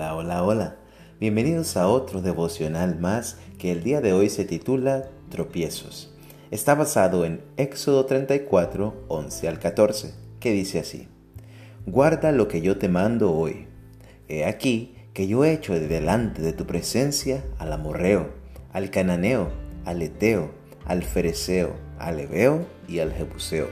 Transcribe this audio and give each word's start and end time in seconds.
Hola, 0.00 0.14
hola, 0.14 0.42
hola. 0.44 0.76
Bienvenidos 1.20 1.76
a 1.76 1.86
otro 1.86 2.22
devocional 2.22 2.98
más 2.98 3.36
que 3.58 3.70
el 3.70 3.82
día 3.82 4.00
de 4.00 4.14
hoy 4.14 4.30
se 4.30 4.46
titula 4.46 5.10
Tropiezos. 5.28 6.10
Está 6.50 6.74
basado 6.74 7.26
en 7.26 7.42
Éxodo 7.58 8.06
34, 8.06 9.04
11 9.08 9.48
al 9.48 9.58
14, 9.58 10.14
que 10.40 10.52
dice 10.52 10.78
así. 10.78 11.06
Guarda 11.84 12.32
lo 12.32 12.48
que 12.48 12.62
yo 12.62 12.78
te 12.78 12.88
mando 12.88 13.34
hoy. 13.34 13.66
He 14.26 14.46
aquí 14.46 14.94
que 15.12 15.28
yo 15.28 15.44
he 15.44 15.52
hecho 15.52 15.74
de 15.74 15.86
delante 15.86 16.40
de 16.40 16.54
tu 16.54 16.64
presencia 16.64 17.44
al 17.58 17.70
amorreo, 17.70 18.30
al 18.72 18.90
cananeo, 18.90 19.50
al 19.84 20.00
eteo, 20.00 20.50
al 20.86 21.02
fereceo, 21.02 21.74
al 21.98 22.20
ebeo 22.20 22.64
y 22.88 23.00
al 23.00 23.12
jebuseo. 23.12 23.68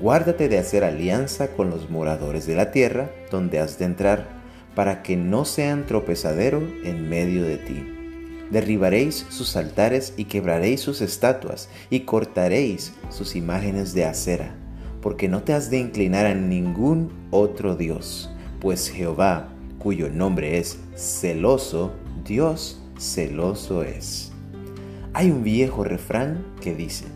Guárdate 0.00 0.48
de 0.48 0.58
hacer 0.58 0.82
alianza 0.82 1.52
con 1.52 1.70
los 1.70 1.90
moradores 1.90 2.44
de 2.44 2.56
la 2.56 2.72
tierra 2.72 3.12
donde 3.30 3.60
has 3.60 3.78
de 3.78 3.84
entrar 3.84 4.43
para 4.74 5.02
que 5.02 5.16
no 5.16 5.44
sean 5.44 5.86
tropezadero 5.86 6.62
en 6.84 7.08
medio 7.08 7.44
de 7.44 7.58
ti. 7.58 7.86
Derribaréis 8.50 9.26
sus 9.30 9.56
altares 9.56 10.14
y 10.16 10.24
quebraréis 10.24 10.80
sus 10.80 11.00
estatuas 11.00 11.68
y 11.90 12.00
cortaréis 12.00 12.92
sus 13.08 13.36
imágenes 13.36 13.94
de 13.94 14.04
acera, 14.04 14.54
porque 15.00 15.28
no 15.28 15.42
te 15.42 15.52
has 15.52 15.70
de 15.70 15.78
inclinar 15.78 16.26
a 16.26 16.34
ningún 16.34 17.10
otro 17.30 17.76
Dios, 17.76 18.30
pues 18.60 18.90
Jehová, 18.90 19.48
cuyo 19.78 20.10
nombre 20.10 20.58
es 20.58 20.78
celoso, 20.94 21.92
Dios 22.24 22.80
celoso 22.98 23.82
es. 23.82 24.30
Hay 25.12 25.30
un 25.30 25.42
viejo 25.42 25.84
refrán 25.84 26.44
que 26.60 26.74
dice, 26.74 27.06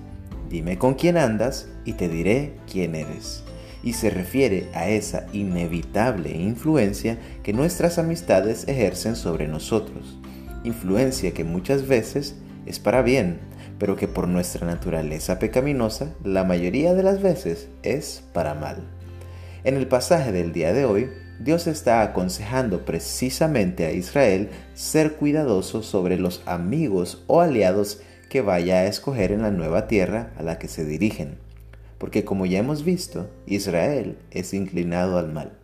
dime 0.48 0.78
con 0.78 0.94
quién 0.94 1.16
andas 1.16 1.68
y 1.84 1.94
te 1.94 2.08
diré 2.08 2.54
quién 2.70 2.94
eres 2.94 3.44
y 3.82 3.92
se 3.92 4.10
refiere 4.10 4.68
a 4.74 4.88
esa 4.88 5.26
inevitable 5.32 6.30
influencia 6.30 7.18
que 7.42 7.52
nuestras 7.52 7.98
amistades 7.98 8.66
ejercen 8.68 9.16
sobre 9.16 9.48
nosotros, 9.48 10.18
influencia 10.64 11.32
que 11.32 11.44
muchas 11.44 11.86
veces 11.86 12.36
es 12.66 12.78
para 12.78 13.02
bien, 13.02 13.38
pero 13.78 13.96
que 13.96 14.08
por 14.08 14.28
nuestra 14.28 14.66
naturaleza 14.66 15.38
pecaminosa 15.38 16.12
la 16.24 16.44
mayoría 16.44 16.94
de 16.94 17.02
las 17.02 17.22
veces 17.22 17.68
es 17.82 18.22
para 18.32 18.54
mal. 18.54 18.82
En 19.64 19.76
el 19.76 19.86
pasaje 19.86 20.32
del 20.32 20.52
día 20.52 20.72
de 20.72 20.84
hoy, 20.84 21.10
Dios 21.40 21.68
está 21.68 22.02
aconsejando 22.02 22.84
precisamente 22.84 23.86
a 23.86 23.92
Israel 23.92 24.50
ser 24.74 25.14
cuidadoso 25.14 25.84
sobre 25.84 26.18
los 26.18 26.42
amigos 26.46 27.22
o 27.28 27.40
aliados 27.40 28.00
que 28.28 28.40
vaya 28.40 28.78
a 28.78 28.86
escoger 28.86 29.30
en 29.30 29.42
la 29.42 29.50
nueva 29.50 29.86
tierra 29.86 30.32
a 30.36 30.42
la 30.42 30.58
que 30.58 30.68
se 30.68 30.84
dirigen 30.84 31.47
porque 31.98 32.24
como 32.24 32.46
ya 32.46 32.58
hemos 32.58 32.84
visto, 32.84 33.28
Israel 33.46 34.18
es 34.30 34.54
inclinado 34.54 35.18
al 35.18 35.32
mal. 35.32 35.58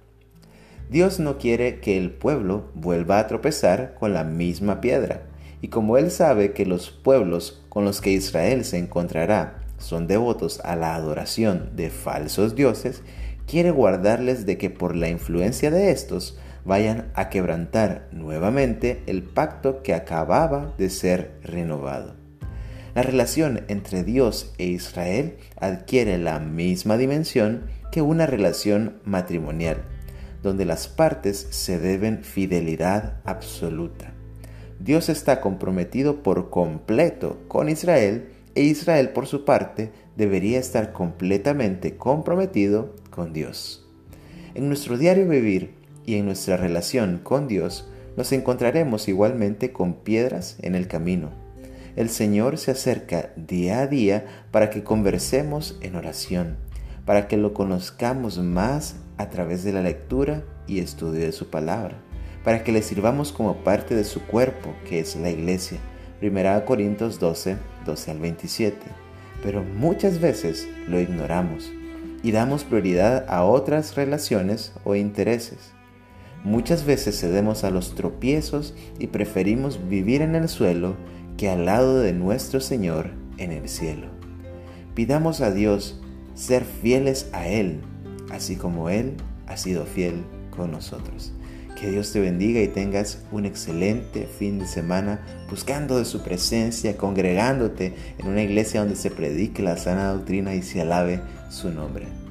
Dios 0.90 1.18
no 1.18 1.38
quiere 1.38 1.80
que 1.80 1.96
el 1.96 2.10
pueblo 2.10 2.70
vuelva 2.74 3.18
a 3.18 3.26
tropezar 3.26 3.94
con 3.98 4.12
la 4.12 4.24
misma 4.24 4.80
piedra, 4.80 5.22
y 5.62 5.68
como 5.68 5.96
Él 5.96 6.10
sabe 6.10 6.52
que 6.52 6.66
los 6.66 6.90
pueblos 6.90 7.64
con 7.68 7.84
los 7.84 8.00
que 8.00 8.10
Israel 8.10 8.64
se 8.64 8.78
encontrará 8.78 9.60
son 9.78 10.06
devotos 10.06 10.60
a 10.60 10.76
la 10.76 10.94
adoración 10.94 11.70
de 11.74 11.90
falsos 11.90 12.54
dioses, 12.54 13.02
quiere 13.46 13.70
guardarles 13.70 14.46
de 14.46 14.58
que 14.58 14.70
por 14.70 14.94
la 14.94 15.08
influencia 15.08 15.70
de 15.70 15.90
estos 15.90 16.38
vayan 16.64 17.10
a 17.14 17.28
quebrantar 17.28 18.08
nuevamente 18.12 19.02
el 19.06 19.22
pacto 19.22 19.82
que 19.82 19.94
acababa 19.94 20.74
de 20.78 20.90
ser 20.90 21.38
renovado. 21.42 22.23
La 22.94 23.02
relación 23.02 23.64
entre 23.66 24.04
Dios 24.04 24.54
e 24.56 24.66
Israel 24.66 25.36
adquiere 25.56 26.16
la 26.16 26.38
misma 26.38 26.96
dimensión 26.96 27.64
que 27.90 28.02
una 28.02 28.24
relación 28.26 29.00
matrimonial, 29.04 29.78
donde 30.44 30.64
las 30.64 30.86
partes 30.86 31.48
se 31.50 31.80
deben 31.80 32.22
fidelidad 32.22 33.16
absoluta. 33.24 34.12
Dios 34.78 35.08
está 35.08 35.40
comprometido 35.40 36.22
por 36.22 36.50
completo 36.50 37.40
con 37.48 37.68
Israel 37.68 38.28
e 38.54 38.62
Israel 38.62 39.08
por 39.08 39.26
su 39.26 39.44
parte 39.44 39.90
debería 40.16 40.60
estar 40.60 40.92
completamente 40.92 41.96
comprometido 41.96 42.94
con 43.10 43.32
Dios. 43.32 43.88
En 44.54 44.68
nuestro 44.68 44.98
diario 44.98 45.28
vivir 45.28 45.74
y 46.06 46.14
en 46.14 46.26
nuestra 46.26 46.56
relación 46.56 47.18
con 47.24 47.48
Dios 47.48 47.88
nos 48.16 48.30
encontraremos 48.30 49.08
igualmente 49.08 49.72
con 49.72 49.94
piedras 49.94 50.58
en 50.62 50.76
el 50.76 50.86
camino 50.86 51.43
el 51.96 52.08
Señor 52.08 52.58
se 52.58 52.72
acerca 52.72 53.30
día 53.36 53.80
a 53.80 53.86
día 53.86 54.26
para 54.50 54.70
que 54.70 54.82
conversemos 54.82 55.78
en 55.80 55.96
oración, 55.96 56.56
para 57.04 57.28
que 57.28 57.36
lo 57.36 57.54
conozcamos 57.54 58.38
más 58.38 58.96
a 59.16 59.30
través 59.30 59.64
de 59.64 59.72
la 59.72 59.82
lectura 59.82 60.42
y 60.66 60.80
estudio 60.80 61.20
de 61.20 61.32
su 61.32 61.50
palabra, 61.50 61.96
para 62.42 62.64
que 62.64 62.72
le 62.72 62.82
sirvamos 62.82 63.32
como 63.32 63.62
parte 63.62 63.94
de 63.94 64.04
su 64.04 64.22
cuerpo, 64.22 64.74
que 64.88 65.00
es 65.00 65.16
la 65.16 65.30
iglesia. 65.30 65.78
1 66.20 66.64
Corintios 66.64 67.20
12, 67.20 67.56
12 67.84 68.10
al 68.10 68.18
27. 68.18 68.76
Pero 69.42 69.62
muchas 69.62 70.20
veces 70.20 70.66
lo 70.88 71.00
ignoramos 71.00 71.70
y 72.22 72.32
damos 72.32 72.64
prioridad 72.64 73.26
a 73.28 73.44
otras 73.44 73.94
relaciones 73.94 74.72
o 74.84 74.94
intereses. 74.94 75.72
Muchas 76.42 76.84
veces 76.84 77.20
cedemos 77.20 77.64
a 77.64 77.70
los 77.70 77.94
tropiezos 77.94 78.74
y 78.98 79.06
preferimos 79.08 79.88
vivir 79.88 80.22
en 80.22 80.34
el 80.34 80.48
suelo 80.48 80.96
que 81.36 81.50
al 81.50 81.66
lado 81.66 82.00
de 82.00 82.12
nuestro 82.12 82.60
Señor 82.60 83.10
en 83.38 83.52
el 83.52 83.68
cielo. 83.68 84.06
Pidamos 84.94 85.40
a 85.40 85.50
Dios 85.50 86.00
ser 86.34 86.64
fieles 86.64 87.28
a 87.32 87.48
Él, 87.48 87.80
así 88.30 88.56
como 88.56 88.90
Él 88.90 89.14
ha 89.46 89.56
sido 89.56 89.84
fiel 89.84 90.24
con 90.56 90.70
nosotros. 90.70 91.32
Que 91.80 91.90
Dios 91.90 92.12
te 92.12 92.20
bendiga 92.20 92.60
y 92.62 92.68
tengas 92.68 93.24
un 93.32 93.44
excelente 93.46 94.26
fin 94.26 94.60
de 94.60 94.66
semana 94.66 95.20
buscando 95.50 95.98
de 95.98 96.04
su 96.04 96.22
presencia, 96.22 96.96
congregándote 96.96 97.94
en 98.18 98.28
una 98.28 98.42
iglesia 98.42 98.80
donde 98.80 98.96
se 98.96 99.10
predique 99.10 99.62
la 99.62 99.76
sana 99.76 100.12
doctrina 100.12 100.54
y 100.54 100.62
se 100.62 100.80
alabe 100.80 101.20
su 101.50 101.70
nombre. 101.70 102.23